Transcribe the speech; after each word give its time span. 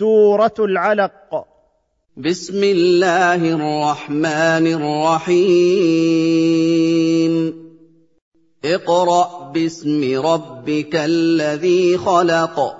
سورة 0.00 0.54
العلق. 0.58 1.44
بسم 2.16 2.64
الله 2.64 3.34
الرحمن 3.34 4.66
الرحيم. 4.66 5.94
اقرأ 8.64 9.52
باسم 9.54 10.22
ربك 10.26 10.96
الذي 10.96 11.96
خلق. 11.96 12.76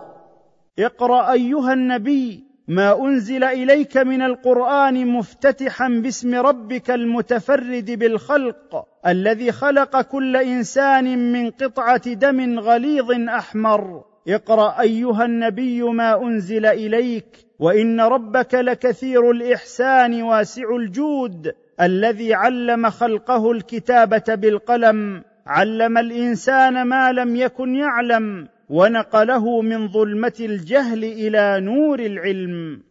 اقرأ 0.78 1.32
أيها 1.32 1.72
النبي 1.72 2.44
ما 2.68 3.04
أنزل 3.04 3.44
إليك 3.44 3.96
من 3.96 4.22
القرآن 4.22 5.06
مفتتحا 5.06 5.88
باسم 5.88 6.34
ربك 6.34 6.90
المتفرد 6.90 7.90
بالخلق 7.90 8.84
الذي 9.06 9.52
خلق 9.52 10.00
كل 10.00 10.36
إنسان 10.36 11.32
من 11.32 11.50
قطعة 11.50 12.12
دم 12.12 12.58
غليظ 12.60 13.10
أحمر. 13.28 14.09
اقرأ 14.28 14.80
أيها 14.80 15.24
النبي 15.24 15.82
ما 15.82 16.22
أنزل 16.22 16.66
إليك 16.66 17.46
وإن 17.58 18.00
ربك 18.00 18.54
لكثير 18.54 19.30
الإحسان 19.30 20.22
واسع 20.22 20.76
الجود 20.76 21.52
الذي 21.80 22.34
علم 22.34 22.90
خلقه 22.90 23.52
الكتابة 23.52 24.34
بالقلم 24.34 25.22
علم 25.46 25.98
الإنسان 25.98 26.82
ما 26.82 27.12
لم 27.12 27.36
يكن 27.36 27.74
يعلم 27.74 28.48
ونقله 28.70 29.60
من 29.62 29.88
ظلمة 29.88 30.32
الجهل 30.40 31.04
إلى 31.04 31.60
نور 31.60 32.00
العلم. 32.00 32.82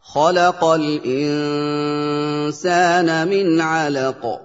خلق 0.00 0.64
الإنسان 0.64 1.68
من 3.28 3.60
علق. 3.60 4.40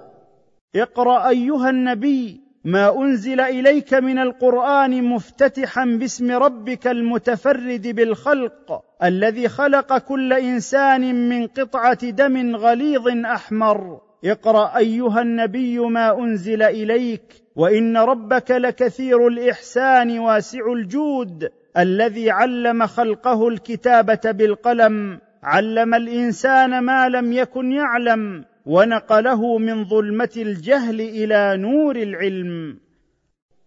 اقرأ 0.76 1.30
أيها 1.30 1.70
النبي 1.70 2.47
ما 2.68 3.02
أنزل 3.02 3.42
إليك 3.42 3.94
من 3.94 4.20
القرآن 4.20 5.04
مفتتحا 5.04 5.86
باسم 5.86 6.32
ربك 6.32 6.88
المتفرد 6.88 7.88
بالخلق 7.88 8.84
الذي 9.04 9.48
خلق 9.50 9.98
كل 9.98 10.34
إنسان 10.34 11.30
من 11.30 11.48
قطعة 11.48 12.10
دم 12.10 12.56
غليظ 12.56 13.26
أحمر. 13.26 14.00
اقرأ 14.26 14.78
أيها 14.78 15.22
النبي 15.22 15.80
ما 15.80 16.20
أنزل 16.20 16.64
إليك 16.64 17.34
وإن 17.56 17.98
ربك 17.98 18.52
لكثير 18.52 19.28
الإحسان 19.28 20.20
واسع 20.20 20.72
الجود 20.72 21.50
الذي 21.78 22.32
علم 22.32 22.88
خلقه 22.88 23.48
الكتابة 23.48 24.32
بالقلم. 24.32 25.20
علم 25.44 25.94
الإنسان 25.94 26.80
ما 26.80 27.10
لم 27.10 27.34
يكن 27.34 27.72
يعلم 27.72 28.46
ونقله 28.68 29.58
من 29.58 29.86
ظلمة 29.86 30.36
الجهل 30.38 31.02
إلى 31.02 31.58
نور 31.58 31.96
العلم. 31.96 32.80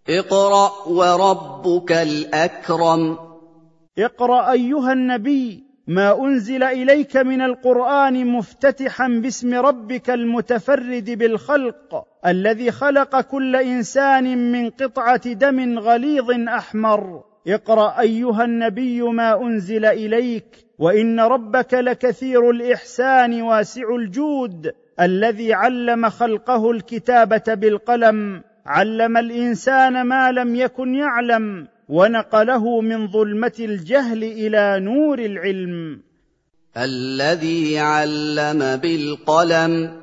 اقرأ 0.08 0.70
وربك 0.88 1.92
الأكرم. 1.92 3.18
اقرأ 3.98 4.52
أيها 4.52 4.92
النبي 4.92 5.64
ما 5.86 6.24
أنزل 6.24 6.62
إليك 6.62 7.16
من 7.16 7.40
القرآن 7.40 8.26
مفتتحا 8.26 9.08
باسم 9.08 9.54
ربك 9.54 10.10
المتفرد 10.10 11.10
بالخلق 11.10 12.04
الذي 12.26 12.70
خلق 12.70 13.20
كل 13.20 13.56
إنسان 13.56 14.52
من 14.52 14.70
قطعة 14.70 15.32
دم 15.32 15.78
غليظ 15.78 16.30
أحمر. 16.48 17.24
اقرأ 17.48 18.00
أيها 18.00 18.44
النبي 18.44 19.02
ما 19.02 19.42
أنزل 19.42 19.84
إليك 19.84 20.66
وإن 20.78 21.20
ربك 21.20 21.74
لكثير 21.74 22.50
الإحسان 22.50 23.42
واسع 23.42 23.94
الجود. 23.94 24.72
الذي 25.00 25.52
علم 25.52 26.08
خلقه 26.08 26.70
الكتابة 26.70 27.54
بالقلم 27.54 28.42
علم 28.66 29.16
الإنسان 29.16 30.02
ما 30.02 30.32
لم 30.32 30.56
يكن 30.56 30.94
يعلم 30.94 31.68
ونقله 31.88 32.80
من 32.80 33.08
ظلمة 33.08 33.52
الجهل 33.60 34.24
إلى 34.24 34.80
نور 34.80 35.18
العلم. 35.18 36.00
الذي 36.76 37.78
علم 37.78 38.76
بالقلم. 38.76 40.00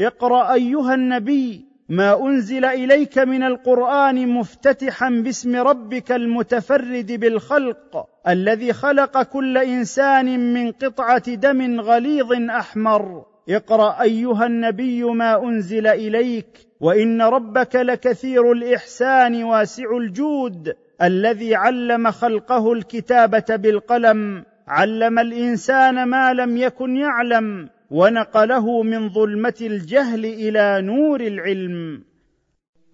اقرأ 0.00 0.52
أيها 0.54 0.94
النبي 0.94 1.64
ما 1.88 2.26
أنزل 2.26 2.64
إليك 2.64 3.18
من 3.18 3.42
القرآن 3.42 4.28
مفتتحا 4.28 5.10
باسم 5.10 5.56
ربك 5.56 6.12
المتفرد 6.12 7.12
بالخلق 7.12 8.06
الذي 8.28 8.72
خلق 8.72 9.22
كل 9.22 9.58
إنسان 9.58 10.54
من 10.54 10.72
قطعة 10.72 11.34
دم 11.34 11.80
غليظ 11.80 12.32
أحمر. 12.50 13.33
اقرأ 13.48 14.02
أيها 14.02 14.46
النبي 14.46 15.04
ما 15.04 15.44
أنزل 15.44 15.86
إليك 15.86 16.46
وإن 16.80 17.22
ربك 17.22 17.76
لكثير 17.76 18.52
الإحسان 18.52 19.44
واسع 19.44 19.96
الجود 19.96 20.74
الذي 21.02 21.54
علم 21.54 22.10
خلقه 22.10 22.72
الكتابة 22.72 23.56
بالقلم 23.56 24.44
علم 24.68 25.18
الإنسان 25.18 26.04
ما 26.04 26.32
لم 26.32 26.56
يكن 26.56 26.96
يعلم 26.96 27.68
ونقله 27.90 28.82
من 28.82 29.08
ظلمة 29.08 29.54
الجهل 29.60 30.24
إلى 30.24 30.80
نور 30.82 31.20
العلم. 31.20 32.04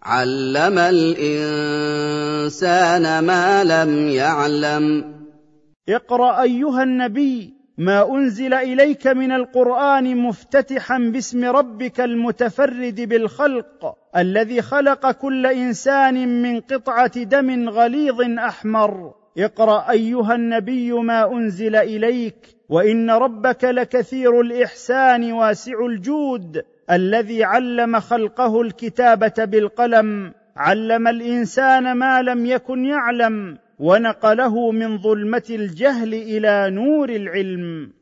علم 0.02 0.78
الإنسان 0.78 1.98
ما 3.24 3.64
لم 3.64 4.08
يعلم. 4.08 5.14
اقرأ 5.88 6.42
أيها 6.42 6.82
النبي 6.82 7.59
ما 7.78 8.14
أنزل 8.14 8.54
إليك 8.54 9.06
من 9.06 9.32
القرآن 9.32 10.16
مفتتحا 10.16 10.98
باسم 10.98 11.44
ربك 11.44 12.00
المتفرد 12.00 13.00
بالخلق 13.00 13.96
الذي 14.16 14.62
خلق 14.62 15.10
كل 15.10 15.46
إنسان 15.46 16.42
من 16.42 16.60
قطعة 16.60 17.22
دم 17.22 17.68
غليظ 17.68 18.38
أحمر. 18.38 19.14
اقرأ 19.38 19.90
أيها 19.90 20.34
النبي 20.34 20.92
ما 20.92 21.32
أنزل 21.32 21.76
إليك 21.76 22.56
وإن 22.68 23.10
ربك 23.10 23.64
لكثير 23.64 24.40
الإحسان 24.40 25.32
واسع 25.32 25.86
الجود 25.86 26.62
الذي 26.90 27.44
علم 27.44 28.00
خلقه 28.00 28.62
الكتابة 28.62 29.44
بالقلم. 29.44 30.32
علم 30.56 31.08
الإنسان 31.08 31.92
ما 31.92 32.22
لم 32.22 32.46
يكن 32.46 32.84
يعلم 32.84 33.58
ونقله 33.80 34.70
من 34.70 34.98
ظلمة 34.98 35.42
الجهل 35.50 36.14
إلى 36.14 36.70
نور 36.70 37.08
العلم. 37.08 37.92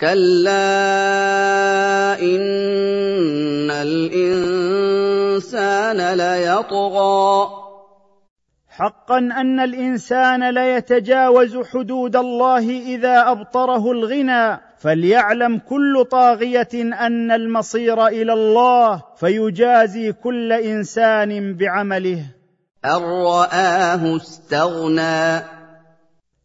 كلا 0.00 0.60
إن 2.20 3.70
الإنسان 3.70 4.58
ليطغى. 6.16 7.48
حقا 8.68 9.18
أن 9.18 9.60
الإنسان 9.60 10.50
ليتجاوز 10.50 11.58
حدود 11.58 12.16
الله 12.16 12.70
إذا 12.94 13.30
أبطره 13.30 13.92
الغنى 13.92 14.60
فليعلم 14.78 15.58
كل 15.58 16.04
طاغية 16.10 16.68
أن 16.74 17.30
المصير 17.30 18.06
إلى 18.06 18.32
الله 18.32 19.02
فيجازي 19.16 20.12
كل 20.12 20.52
إنسان 20.52 21.54
بعمله. 21.56 22.37
ان 22.84 23.02
راه 23.02 24.16
استغنى. 24.16 25.44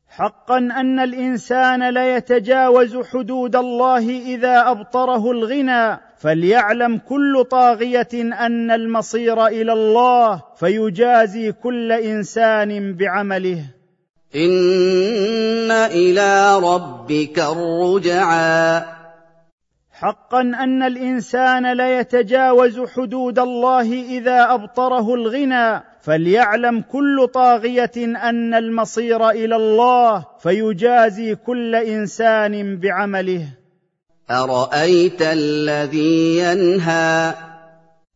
حقا 0.07 0.57
أن 0.57 0.99
الإنسان 0.99 1.89
ليتجاوز 1.89 2.97
حدود 2.97 3.55
الله 3.55 4.09
إذا 4.09 4.71
أبطره 4.71 5.31
الغنى 5.31 5.99
فليعلم 6.17 6.97
كل 6.97 7.45
طاغية 7.51 8.13
أن 8.13 8.71
المصير 8.71 9.47
إلى 9.47 9.73
الله 9.73 10.41
فيجازي 10.55 11.51
كل 11.51 11.91
إنسان 11.91 12.93
بعمله. 12.93 13.65
ان 14.35 15.71
إلى 15.71 16.59
ربك 16.59 17.39
الرجعى. 17.39 18.83
حقا 19.91 20.41
أن 20.41 20.83
الإنسان 20.83 21.73
ليتجاوز 21.77 22.79
حدود 22.79 23.39
الله 23.39 23.93
إذا 23.93 24.53
أبطره 24.53 25.13
الغنى 25.13 25.92
فليعلم 26.03 26.81
كل 26.81 27.27
طاغية 27.33 27.97
أن 27.97 28.53
المصير 28.53 29.29
إلى 29.29 29.55
الله 29.55 30.25
فيجازي 30.39 31.35
كل 31.35 31.75
إنسان 31.75 32.79
بعمله. 32.79 33.47
أرأيت 34.31 35.21
الذي 35.21 36.37
ينهى؟ 36.37 37.33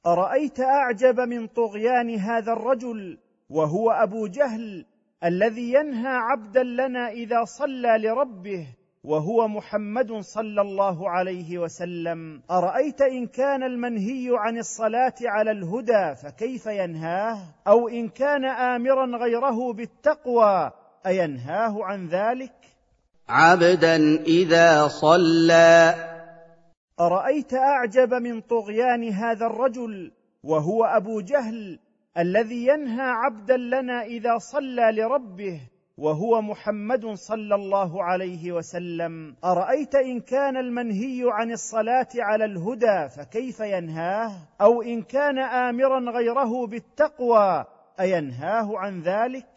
أرأيت 0.05 0.59
أعجب 0.59 1.19
من 1.19 1.47
طغيان 1.47 2.15
هذا 2.15 2.53
الرجل 2.53 3.17
وهو 3.49 3.91
أبو 3.91 4.27
جهل 4.27 4.85
الذي 5.23 5.73
ينهى 5.73 6.15
عبدا 6.15 6.63
لنا 6.63 7.09
إذا 7.09 7.43
صلى 7.43 7.97
لربه؟ 7.97 8.67
وهو 9.03 9.47
محمد 9.47 10.13
صلى 10.19 10.61
الله 10.61 11.09
عليه 11.09 11.57
وسلم. 11.57 12.41
أرأيت 12.51 13.01
إن 13.01 13.27
كان 13.27 13.63
المنهي 13.63 14.29
عن 14.31 14.57
الصلاة 14.57 15.15
على 15.21 15.51
الهدى 15.51 16.15
فكيف 16.15 16.65
ينهاه؟ 16.65 17.37
أو 17.67 17.87
إن 17.87 18.09
كان 18.09 18.45
آمرا 18.45 19.17
غيره 19.17 19.73
بالتقوى 19.73 20.71
أينهاه 21.05 21.83
عن 21.83 22.07
ذلك؟ 22.07 22.53
عبدا 23.29 23.95
إذا 24.23 24.87
صلى. 24.87 25.95
أرأيت 26.99 27.53
أعجب 27.53 28.13
من 28.13 28.41
طغيان 28.41 29.09
هذا 29.09 29.45
الرجل 29.45 30.11
وهو 30.43 30.83
أبو 30.83 31.21
جهل 31.21 31.79
الذي 32.17 32.67
ينهى 32.67 33.09
عبدا 33.09 33.57
لنا 33.57 34.03
إذا 34.03 34.37
صلى 34.37 34.91
لربه؟ 34.91 35.61
وهو 35.97 36.41
محمد 36.41 37.05
صلى 37.13 37.55
الله 37.55 38.03
عليه 38.03 38.51
وسلم. 38.51 39.35
أرأيت 39.45 39.95
إن 39.95 40.19
كان 40.19 40.57
المنهي 40.57 41.23
عن 41.25 41.51
الصلاة 41.51 42.07
على 42.15 42.45
الهدى 42.45 43.09
فكيف 43.09 43.59
ينهاه؟ 43.59 44.31
أو 44.61 44.81
إن 44.81 45.01
كان 45.01 45.37
آمرا 45.39 46.11
غيره 46.11 46.67
بالتقوى 46.67 47.65
أينهاه 47.99 48.77
عن 48.77 49.01
ذلك؟ 49.01 49.47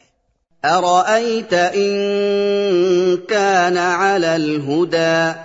أرأيت 0.65 1.53
إن 1.53 1.91
كان 3.29 3.77
على 3.77 4.37
الهدى؟ 4.37 5.41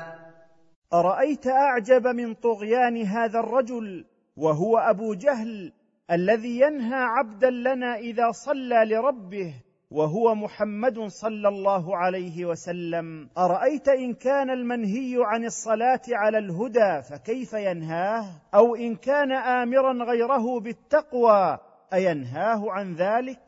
أرأيت 0.94 1.48
أعجب 1.48 2.08
من 2.08 2.34
طغيان 2.34 3.02
هذا 3.02 3.40
الرجل 3.40 4.06
وهو 4.38 4.78
أبو 4.78 5.14
جهل 5.14 5.74
الذي 6.12 6.60
ينهى 6.60 7.04
عبدا 7.04 7.50
لنا 7.50 7.96
إذا 7.96 8.32
صلى 8.32 8.86
لربه 8.86 9.54
وهو 9.96 10.36
محمد 10.36 11.00
صلى 11.08 11.48
الله 11.48 11.98
عليه 11.98 12.46
وسلم. 12.46 13.30
أرأيت 13.38 13.88
إن 13.88 14.14
كان 14.14 14.50
المنهي 14.50 15.16
عن 15.20 15.46
الصلاة 15.46 16.02
على 16.12 16.38
الهدى 16.38 17.02
فكيف 17.02 17.54
ينهاه؟ 17.54 18.26
أو 18.56 18.76
إن 18.76 18.96
كان 18.96 19.32
امرا 19.32 19.94
غيره 20.04 20.60
بالتقوى 20.60 21.58
أينهاه 21.94 22.72
عن 22.72 22.94
ذلك؟ 22.96 23.40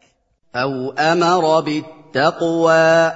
أو 0.55 0.91
أمر 0.91 1.61
بالتقوى. 1.61 3.11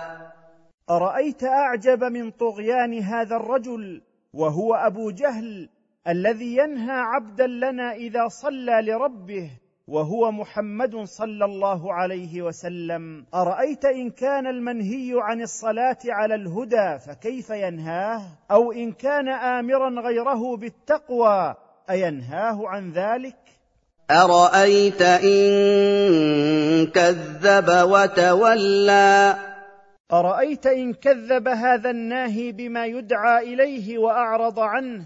أرأيت 0.90 1.44
أعجب 1.44 2.04
من 2.04 2.32
طغيان 2.32 3.00
هذا 3.00 3.36
الرجل 3.36 4.02
وهو 4.34 4.76
أبو 4.76 5.12
جهل 5.12 5.70
الذي 6.08 6.58
ينهى 6.58 7.00
عبدا 7.00 7.48
لنا 7.48 7.94
إذا 7.94 8.28
صلى 8.28 8.82
لربه 8.82 9.50
وهو 9.88 10.32
محمد 10.32 10.96
صلى 11.04 11.46
الله 11.46 11.94
عليه 11.94 12.42
وسلم. 12.42 13.26
أرأيت 13.34 13.86
إن 13.86 14.10
كان 14.10 14.48
المنهي 14.48 15.14
عن 15.16 15.42
الصلاة 15.42 15.98
على 16.06 16.36
الهدى 16.36 17.00
فكيف 17.00 17.50
ينهاه؟ 17.50 18.22
أو 18.52 18.72
إن 18.72 18.92
كان 18.92 19.30
امرا 19.30 20.02
غيره 20.02 20.58
بالتقوى 20.58 21.56
أينهاه 21.90 22.68
عن 22.68 22.92
ذلك؟ 22.92 23.36
أرأيت 24.12 25.02
إن 25.02 26.88
كذب 26.88 27.70
وتولى؟ 27.92 29.36
أرأيت 30.14 30.66
إن 30.66 30.94
كذب 30.94 31.48
هذا 31.48 31.90
الناهي 31.90 32.52
بما 32.52 32.86
يدعى 32.86 33.54
إليه 33.54 33.98
وأعرض 33.98 34.60
عنه؟ 34.60 35.06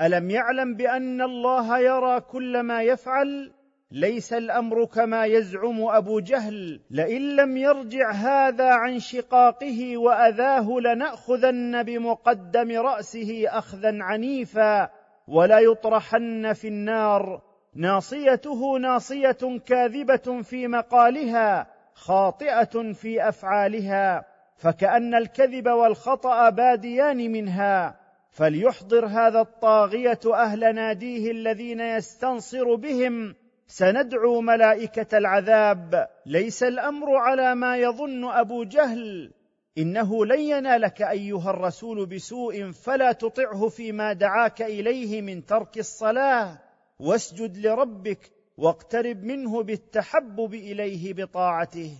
ألم 0.00 0.30
يعلم 0.30 0.74
بأن 0.74 1.22
الله 1.22 1.78
يرى 1.78 2.20
كل 2.20 2.60
ما 2.60 2.82
يفعل؟ 2.82 3.52
ليس 3.92 4.32
الأمر 4.32 4.84
كما 4.84 5.24
يزعم 5.24 5.82
أبو 5.82 6.20
جهل. 6.20 6.80
لئن 6.90 7.36
لم 7.36 7.56
يرجع 7.56 8.10
هذا 8.10 8.74
عن 8.74 8.98
شقاقه 8.98 9.96
وأذاه 9.96 10.80
لنأخذن 10.80 11.82
بمقدم 11.82 12.80
رأسه 12.80 13.44
أخذا 13.48 13.98
عنيفا 14.02 14.90
ولا 15.28 15.58
يطرحن 15.58 16.52
في 16.52 16.68
النار. 16.68 17.42
ناصيته 17.74 18.78
ناصية 18.78 19.58
كاذبة 19.66 20.42
في 20.42 20.68
مقالها 20.68 21.66
خاطئة 21.94 22.92
في 22.92 23.28
أفعالها 23.28 24.24
فكأن 24.56 25.14
الكذب 25.14 25.68
والخطأ 25.68 26.50
باديان 26.50 27.32
منها. 27.32 28.00
فليحضر 28.30 29.06
هذا 29.06 29.40
الطاغية 29.40 30.20
أهل 30.34 30.74
ناديه 30.74 31.30
الذين 31.30 31.80
يستنصر 31.80 32.74
بهم. 32.74 33.34
سندعو 33.70 34.40
ملائكة 34.40 35.18
العذاب. 35.18 36.08
ليس 36.26 36.62
الأمر 36.62 37.16
على 37.16 37.54
ما 37.54 37.76
يظن 37.76 38.24
أبو 38.24 38.64
جهل. 38.64 39.30
إنه 39.78 40.26
لن 40.26 40.40
ينالك 40.40 41.02
أيها 41.02 41.50
الرسول 41.50 42.06
بسوء 42.06 42.70
فلا 42.70 43.12
تطعه 43.12 43.68
فيما 43.68 44.12
دعاك 44.12 44.62
إليه 44.62 45.22
من 45.22 45.46
ترك 45.46 45.78
الصلاة. 45.78 46.58
واسجد 47.00 47.66
لربك 47.66 48.30
واقترب 48.58 49.24
منه 49.24 49.62
بالتحبب 49.62 50.54
إليه 50.54 51.14
بطاعته. 51.14 51.92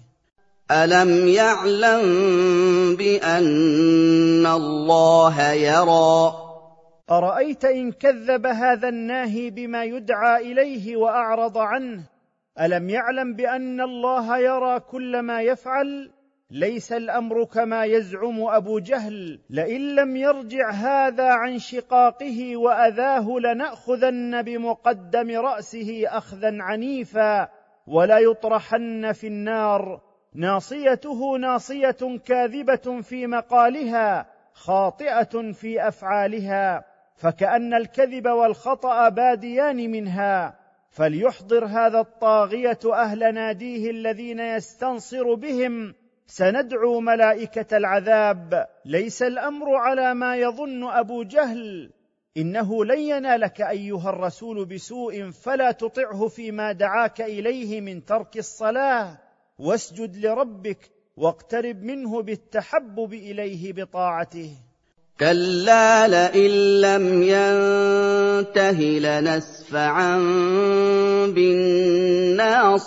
ألم 0.70 1.28
يعلم 1.28 2.02
بأن 2.96 4.46
الله 4.46 5.52
يرى؟ 5.52 6.49
أرأيت 7.10 7.64
إن 7.64 7.92
كذب 7.92 8.46
هذا 8.46 8.88
الناهي 8.88 9.50
بما 9.50 9.84
يدعى 9.84 10.52
إليه 10.52 10.96
وأعرض 10.96 11.58
عنه؟ 11.58 12.02
ألم 12.60 12.90
يعلم 12.90 13.34
بأن 13.34 13.80
الله 13.80 14.38
يرى 14.38 14.80
كل 14.80 15.20
ما 15.20 15.42
يفعل؟ 15.42 16.10
ليس 16.50 16.92
الأمر 16.92 17.44
كما 17.44 17.84
يزعم 17.84 18.42
أبو 18.42 18.78
جهل 18.78 19.40
لئن 19.50 19.94
لم 19.94 20.16
يرجع 20.16 20.70
هذا 20.70 21.28
عن 21.32 21.58
شقاقه 21.58 22.56
وأذاه 22.56 23.38
لنأخذن 23.38 24.42
بمقدم 24.42 25.30
رأسه 25.30 26.04
أخذا 26.06 26.56
عنيفا 26.60 27.48
ولا 27.86 28.18
يطرحن 28.18 29.12
في 29.12 29.26
النار. 29.26 30.00
ناصيته 30.34 31.38
ناصية 31.38 32.18
كاذبة 32.26 33.00
في 33.00 33.26
مقالها 33.26 34.26
خاطئة 34.52 35.52
في 35.52 35.88
أفعالها. 35.88 36.89
فكأن 37.20 37.74
الكذب 37.74 38.26
والخطأ 38.28 39.08
باديان 39.08 39.90
منها 39.90 40.58
فليحضر 40.90 41.64
هذا 41.64 42.00
الطاغية 42.00 42.78
أهل 42.84 43.34
ناديه 43.34 43.90
الذين 43.90 44.40
يستنصر 44.40 45.34
بهم. 45.34 45.94
سندعو 46.26 47.00
ملائكة 47.00 47.76
العذاب. 47.76 48.66
ليس 48.84 49.22
الأمر 49.22 49.74
على 49.74 50.14
ما 50.14 50.36
يظن 50.36 50.84
أبو 50.84 51.22
جهل. 51.22 51.90
إنه 52.36 52.84
لن 52.84 52.98
ينالك 52.98 53.60
أيها 53.60 54.10
الرسول 54.10 54.64
بسوء 54.64 55.30
فلا 55.30 55.72
تطعه 55.72 56.28
فيما 56.28 56.72
دعاك 56.72 57.20
إليه 57.20 57.80
من 57.80 58.04
ترك 58.04 58.36
الصلاة. 58.36 59.18
واسجد 59.58 60.16
لربك 60.16 60.90
واقترب 61.16 61.82
منه 61.82 62.22
بالتحبب 62.22 63.12
إليه 63.12 63.72
بطاعته. 63.72 64.69
كلا 65.20 66.08
لئن 66.08 66.80
لم 66.80 67.22
ينته 67.22 68.80
لنسفعا 68.80 70.18
بالناصية. 71.34 72.80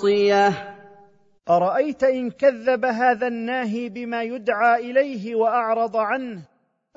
أرأيت 1.50 2.04
إن 2.04 2.32
كذب 2.32 2.86
هذا 2.86 3.28
الناهي 3.28 3.90
بما 3.90 4.24
يدعى 4.24 4.92
إليه 4.92 5.36
وأعرض 5.36 5.98
عنه؟ 5.98 6.42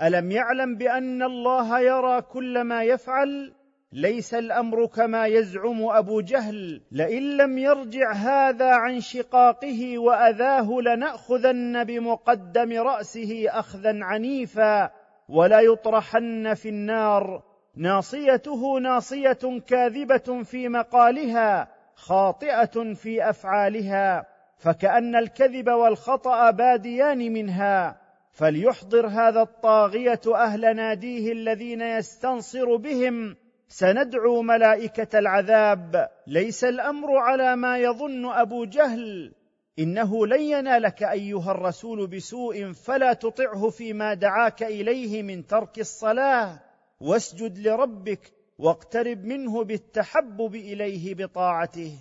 ألم 0.02 0.30
يعلم 0.30 0.76
بأن 0.76 1.22
الله 1.22 1.80
يرى 1.80 2.22
كل 2.22 2.60
ما 2.60 2.82
يفعل؟ 2.82 3.52
ليس 3.92 4.34
الأمر 4.34 4.86
كما 4.86 5.26
يزعم 5.26 5.84
أبو 5.84 6.20
جهل. 6.20 6.80
لئن 6.92 7.36
لم 7.36 7.58
يرجع 7.58 8.12
هذا 8.12 8.70
عن 8.70 9.00
شقاقه 9.00 9.98
وأذاه 9.98 10.68
لنأخذن 10.80 11.84
بمقدم 11.84 12.72
رأسه 12.72 13.44
أخذا 13.48 13.98
عنيفا. 14.02 14.90
ولا 15.28 15.60
يطرحن 15.60 16.54
في 16.54 16.68
النار. 16.68 17.42
ناصيته 17.76 18.78
ناصية 18.78 19.60
كاذبة 19.66 20.42
في 20.42 20.68
مقالها 20.68 21.68
خاطئة 21.94 22.94
في 22.94 23.30
أفعالها 23.30 24.26
فكأن 24.58 25.16
الكذب 25.16 25.68
والخطأ 25.68 26.50
باديان 26.50 27.32
منها. 27.32 27.96
فليحضر 28.32 29.06
هذا 29.06 29.42
الطاغية 29.42 30.20
أهل 30.34 30.76
ناديه 30.76 31.32
الذين 31.32 31.80
يستنصر 31.80 32.76
بهم. 32.76 33.36
سندعو 33.68 34.42
ملائكة 34.42 35.18
العذاب. 35.18 36.08
ليس 36.26 36.64
الأمر 36.64 37.16
على 37.16 37.56
ما 37.56 37.78
يظن 37.78 38.32
أبو 38.32 38.64
جهل. 38.64 39.32
إنه 39.78 40.26
لن 40.26 40.40
ينالك 40.40 41.02
أيها 41.02 41.50
الرسول 41.50 42.06
بسوء 42.06 42.72
فلا 42.72 43.12
تطعه 43.12 43.70
فيما 43.70 44.14
دعاك 44.14 44.62
إليه 44.62 45.22
من 45.22 45.46
ترك 45.46 45.78
الصلاة. 45.78 46.60
واسجد 47.00 47.58
لربك 47.58 48.32
واقترب 48.58 49.24
منه 49.24 49.64
بالتحبب 49.64 50.54
إليه 50.54 51.14
بطاعته. 51.14 51.92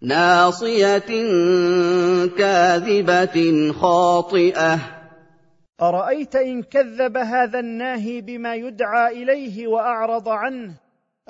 ناصية 0.00 0.98
كاذبة 2.26 3.72
خاطئة. 3.72 4.78
أرأيت 5.80 6.36
إن 6.36 6.62
كذب 6.62 7.16
هذا 7.16 7.58
الناهي 7.58 8.20
بما 8.20 8.54
يدعى 8.54 9.22
إليه 9.22 9.66
وأعرض 9.66 10.28
عنه؟ 10.28 10.74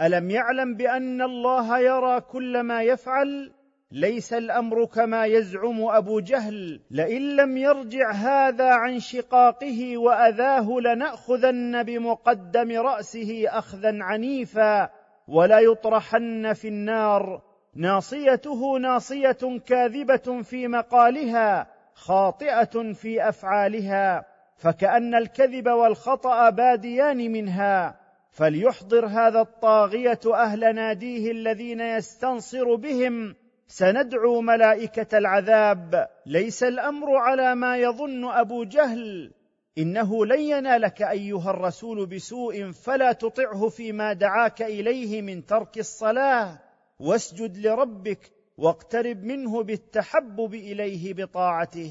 ألم 0.00 0.30
يعلم 0.30 0.75
بأن 0.75 1.22
الله 1.22 1.78
يرى 1.78 2.20
كل 2.20 2.61
ما 2.61 2.82
يفعل؟ 2.82 3.52
ليس 3.92 4.32
الأمر 4.32 4.84
كما 4.84 5.25
يزعم 5.26 5.82
أبو 5.82 6.20
جهل. 6.20 6.80
لئن 6.90 7.37
لم 7.37 7.56
يرجع 7.56 8.12
هذا 8.12 8.68
عن 8.68 9.00
شقاقه 9.00 9.99
وأذاه 9.99 10.80
لنأخذن 10.80 11.82
بمقدم 11.82 12.80
رأسه 12.80 13.44
أخذا 13.49 13.99
عنيفا 14.02 14.90
ولا 15.28 15.58
يطرحن 15.58 16.52
في 16.52 16.68
النار. 16.68 17.42
ناصيته 17.75 18.78
ناصية 18.78 19.58
كاذبة 19.66 20.42
في 20.42 20.68
مقالها 20.68 21.66
خاطئة 21.94 22.92
في 22.92 23.28
أفعالها. 23.28 24.25
فكأن 24.56 25.14
الكذب 25.14 25.68
والخطأ 25.68 26.50
باديان 26.50 27.32
منها. 27.32 28.00
فليحضر 28.30 29.06
هذا 29.06 29.40
الطاغية 29.40 30.20
أهل 30.34 30.75
ناديه 30.75 31.30
الذين 31.30 31.80
يستنصر 31.80 32.75
بهم. 32.75 33.34
سندعو 33.69 34.40
ملائكة 34.40 35.19
العذاب. 35.19 36.09
ليس 36.26 36.62
الأمر 36.62 37.16
على 37.16 37.54
ما 37.54 37.76
يظن 37.76 38.25
أبو 38.25 38.64
جهل. 38.64 39.31
إنه 39.78 40.26
لن 40.26 40.40
ينالك 40.40 41.02
أيها 41.02 41.50
الرسول 41.50 42.07
بسوء 42.07 42.71
فلا 42.71 43.12
تطعه 43.12 43.69
فيما 43.69 44.12
دعاك 44.12 44.62
إليه 44.62 45.23
من 45.23 45.47
ترك 45.47 45.78
الصلاة. 45.78 46.59
واسجد 47.00 47.66
لربك 47.66 48.33
واقترب 48.59 49.25
منه 49.25 49.62
بالتحبب 49.62 50.54
إليه 50.54 51.14
بطاعته. 51.14 51.90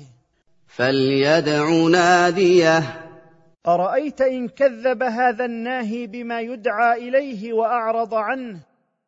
فليدع 0.68 1.70
ناديه. 1.92 2.84
أرأيت 3.68 4.22
إن 4.22 4.48
كذب 4.48 5.04
هذا 5.04 5.46
الناهي 5.46 6.08
بما 6.08 6.42
يدعى 6.42 7.08
إليه 7.08 7.54
وأعرض 7.54 8.14
عنه؟ 8.14 8.60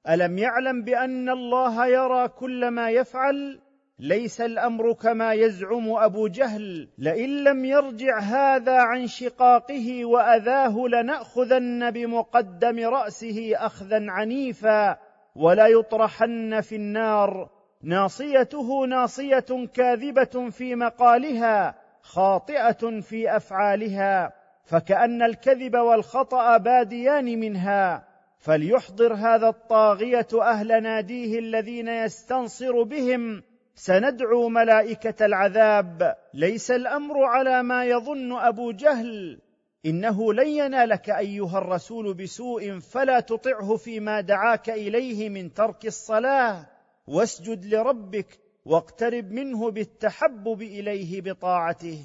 ألم 0.10 0.38
يعلم 0.38 0.81
بأن 0.81 1.29
الله 1.29 1.88
يرى 1.88 2.27
كل 2.27 2.67
ما 2.67 2.89
يفعل؟ 2.89 3.60
ليس 4.00 4.41
الأمر 4.41 4.93
كما 4.93 5.33
يزعم 5.33 5.91
أبو 5.91 6.27
جهل 6.27 6.89
لئن 6.98 7.43
لم 7.43 7.65
يرجع 7.65 8.19
هذا 8.19 8.77
عن 8.77 9.07
شقاقه 9.07 10.05
وأذاه 10.05 10.75
لنأخذن 10.88 11.91
بمقدم 11.91 12.79
رأسه 12.79 13.51
أخذا 13.55 14.05
عنيفا 14.12 14.98
ولا 15.36 15.67
يطرحن 15.67 16.62
في 16.62 16.75
النار. 16.75 17.50
ناصيته 17.83 18.86
ناصية 18.86 19.67
كاذبة 19.74 20.50
في 20.50 20.75
مقالها 20.75 21.75
خاطئة 22.01 23.01
في 23.01 23.36
أفعالها 23.36 24.33
فكأن 24.65 25.22
الكذب 25.22 25.75
والخطأ 25.75 26.57
باديان 26.57 27.39
منها. 27.39 28.12
فليحضر 28.43 29.13
هذا 29.13 29.47
الطاغية 29.47 30.27
أهل 30.41 30.83
ناديه 30.83 31.39
الذين 31.39 31.88
يستنصر 31.88 32.83
بهم. 32.83 33.43
سندعو 33.75 34.50
ملائكة 34.50 35.25
العذاب. 35.25 36.15
ليس 36.33 36.71
الأمر 36.71 37.23
على 37.23 37.63
ما 37.63 37.85
يظن 37.85 38.31
أبو 38.31 38.71
جهل. 38.71 39.39
إنه 39.85 40.33
لن 40.33 40.47
ينالك 40.47 41.09
أيها 41.09 41.57
الرسول 41.57 42.13
بسوء 42.13 42.79
فلا 42.79 43.19
تطعه 43.19 43.75
فيما 43.75 44.21
دعاك 44.21 44.69
إليه 44.69 45.29
من 45.29 45.53
ترك 45.53 45.85
الصلاة. 45.85 46.65
واسجد 47.07 47.65
لربك 47.65 48.39
واقترب 48.65 49.31
منه 49.31 49.71
بالتحبب 49.71 50.62
إليه 50.62 51.21
بطاعته. 51.21 52.00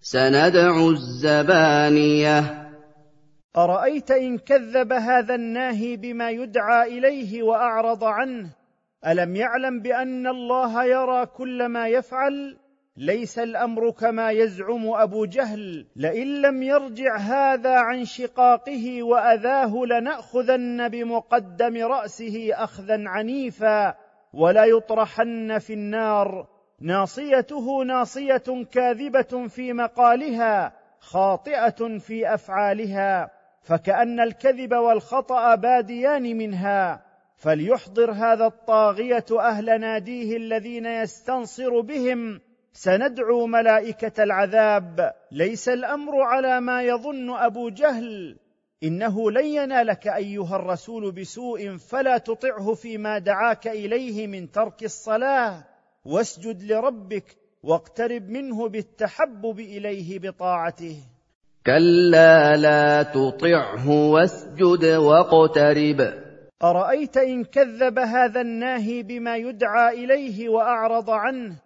سندع 0.00 0.88
الزبانية. 0.88 2.63
أرأيت 3.56 4.10
إن 4.10 4.38
كذب 4.38 4.92
هذا 4.92 5.34
الناهي 5.34 5.96
بما 5.96 6.30
يدعى 6.30 6.98
إليه 6.98 7.42
وأعرض 7.42 8.04
عنه؟ 8.04 8.50
ألم 9.06 9.36
يعلم 9.36 9.80
بأن 9.80 10.26
الله 10.26 10.84
يرى 10.84 11.26
كل 11.26 11.66
ما 11.66 11.88
يفعل؟ 11.88 12.58
ليس 12.96 13.38
الأمر 13.38 13.90
كما 13.90 14.30
يزعم 14.30 14.88
أبو 14.88 15.24
جهل 15.24 15.86
لئن 15.96 16.42
لم 16.42 16.62
يرجع 16.62 17.16
هذا 17.16 17.74
عن 17.74 18.04
شقاقه 18.04 19.02
وأذاه 19.02 19.84
لنأخذن 19.86 20.88
بمقدم 20.88 21.76
رأسه 21.76 22.50
أخذا 22.54 23.02
عنيفا 23.06 23.94
ولا 24.32 24.64
يطرحن 24.64 25.58
في 25.58 25.72
النار. 25.72 26.46
ناصيته 26.80 27.84
ناصية 27.84 28.64
كاذبة 28.72 29.46
في 29.48 29.72
مقالها 29.72 30.72
خاطئة 31.00 31.98
في 31.98 32.34
أفعالها. 32.34 33.43
فكأن 33.64 34.20
الكذب 34.20 34.74
والخطأ 34.74 35.54
باديان 35.54 36.22
منها 36.22 37.04
فليحضر 37.36 38.12
هذا 38.12 38.46
الطاغية 38.46 39.24
أهل 39.40 39.80
ناديه 39.80 40.36
الذين 40.36 40.86
يستنصر 40.86 41.80
بهم. 41.80 42.40
سندعو 42.72 43.46
ملائكة 43.46 44.22
العذاب. 44.22 45.12
ليس 45.32 45.68
الأمر 45.68 46.22
على 46.22 46.60
ما 46.60 46.82
يظن 46.82 47.30
أبو 47.30 47.68
جهل. 47.68 48.38
إنه 48.82 49.30
لن 49.30 49.46
ينالك 49.46 50.08
أيها 50.08 50.56
الرسول 50.56 51.12
بسوء 51.12 51.76
فلا 51.76 52.18
تطعه 52.18 52.74
فيما 52.74 53.18
دعاك 53.18 53.66
إليه 53.66 54.26
من 54.26 54.50
ترك 54.50 54.84
الصلاة. 54.84 55.64
واسجد 56.04 56.62
لربك 56.62 57.36
واقترب 57.62 58.28
منه 58.28 58.68
بالتحبب 58.68 59.60
إليه 59.60 60.18
بطاعته. 60.18 61.13
كلا 61.66 62.56
لا 62.56 63.02
تطعه 63.02 63.90
واسجد 63.90 64.84
واقترب. 64.84 66.12
ارايت 66.62 67.16
ان 67.16 67.44
كذب 67.44 67.98
هذا 67.98 68.40
الناهي 68.40 69.02
بما 69.02 69.36
يدعى 69.36 70.04
اليه 70.04 70.48
واعرض 70.48 71.10
عنه؟ 71.10 71.56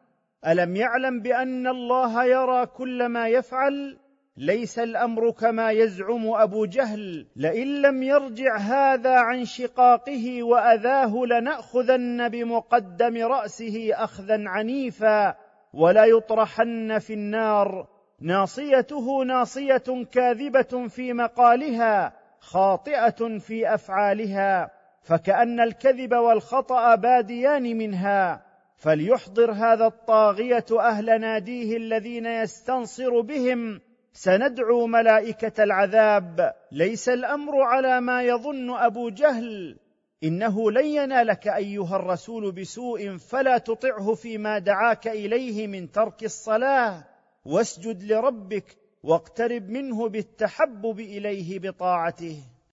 الم 0.47 0.77
يعلم 0.77 1.21
بان 1.23 1.67
الله 1.67 2.25
يرى 2.25 2.67
كل 2.67 3.07
ما 3.07 3.29
يفعل؟ 3.29 3.99
ليس 4.37 4.79
الامر 4.79 5.31
كما 5.31 5.71
يزعم 5.71 6.29
ابو 6.29 6.65
جهل. 6.65 7.27
لئن 7.37 7.83
لم 7.83 8.03
يرجع 8.03 8.57
هذا 8.57 9.15
عن 9.15 9.45
شقاقه 9.45 10.43
واذاه 10.43 11.15
لناخذن 11.27 12.29
بمقدم 12.29 13.17
راسه 13.17 13.91
اخذا 13.95 14.45
عنيفا 14.47 15.35
ولا 15.75 16.05
يطرحن 16.05 16.99
في 16.99 17.13
النار. 17.15 17.98
ناصيته 18.21 19.25
ناصية 19.25 20.05
كاذبة 20.13 20.89
في 20.89 21.13
مقالها 21.13 22.13
خاطئة 22.41 23.39
في 23.39 23.75
أفعالها 23.75 24.71
فكأن 25.03 25.61
الكذب 25.61 26.15
والخطأ 26.15 26.95
باديان 26.95 27.63
منها. 27.63 28.43
فليحضر 28.77 29.53
هذا 29.53 29.87
الطاغية 29.87 30.65
أهل 30.73 31.21
ناديه 31.21 31.77
الذين 31.77 32.27
يستنصر 32.27 33.21
بهم. 33.21 33.81
سندعو 34.13 34.87
ملائكة 34.87 35.65
العذاب. 35.65 36.55
ليس 36.73 37.09
الأمر 37.09 37.63
على 37.63 38.01
ما 38.01 38.23
يظن 38.23 38.71
أبو 38.71 39.09
جهل. 39.09 39.79
إنه 40.25 40.71
لن 40.71 40.87
ينالك 40.87 41.49
أيها 41.49 41.97
الرسول 41.97 42.53
بسوء 42.53 43.17
فلا 43.17 43.59
تطعه 43.59 44.15
فيما 44.15 44.59
دعاك 44.59 45.09
إليه 45.09 45.67
من 45.67 45.91
ترك 45.93 46.25
الصلاة. 46.25 47.05
واسجد 47.49 48.03
لربك 48.03 48.77
واقترب 49.03 49.69
منه 49.69 50.09
بالتحبب 50.09 51.01
إليه 51.01 51.59
بطاعته. 51.59 52.43